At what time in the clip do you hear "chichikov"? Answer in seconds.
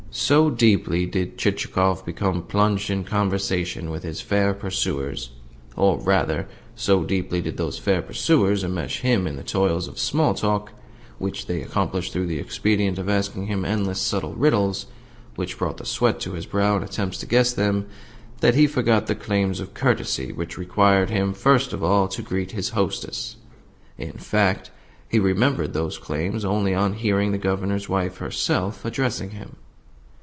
1.37-2.05